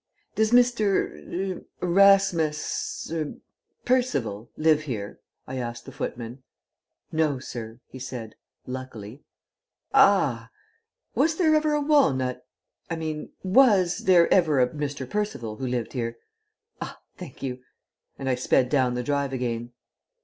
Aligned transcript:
"Does 0.33 0.49
Mr. 0.49 1.57
er 1.61 1.63
Erasmus 1.79 3.11
er 3.11 3.35
Percival 3.85 4.49
live 4.57 4.81
here?" 4.85 5.19
I 5.45 5.57
asked 5.57 5.85
the 5.85 5.91
footman. 5.91 6.41
"No, 7.11 7.37
sir," 7.37 7.81
he 7.85 7.99
said 7.99 8.33
luckily. 8.65 9.21
"Ah! 9.93 10.49
Was 11.13 11.35
there 11.35 11.53
ever 11.53 11.73
a 11.75 11.81
walnut 11.81 12.43
I 12.89 12.95
mean 12.95 13.29
was 13.43 14.05
there 14.05 14.27
ever 14.33 14.59
a 14.59 14.67
Mr. 14.69 15.07
Percival 15.07 15.57
who 15.57 15.67
lived 15.67 15.93
here? 15.93 16.17
Ah! 16.81 16.99
Thank 17.17 17.43
you," 17.43 17.59
and 18.17 18.27
I 18.27 18.33
sped 18.33 18.69
down 18.69 18.95
the 18.95 19.03
drive 19.03 19.33
again. 19.33 19.71